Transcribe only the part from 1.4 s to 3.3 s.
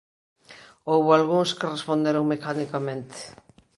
que responderon mecanicamente.